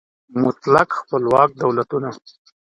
مطلق 0.43 0.89
خپلواک 1.07 1.49
دولتونه 1.61 2.09